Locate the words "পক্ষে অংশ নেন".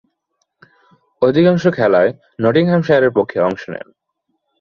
3.11-3.87